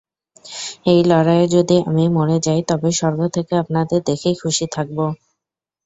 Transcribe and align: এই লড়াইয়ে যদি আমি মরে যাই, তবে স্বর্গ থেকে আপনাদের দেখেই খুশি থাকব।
এই 0.85 1.01
লড়াইয়ে 1.05 1.47
যদি 1.55 1.77
আমি 1.89 2.05
মরে 2.15 2.37
যাই, 2.45 2.61
তবে 2.69 2.89
স্বর্গ 2.99 3.19
থেকে 3.35 3.53
আপনাদের 3.63 3.99
দেখেই 4.09 4.35
খুশি 4.41 4.65
থাকব। 4.75 4.97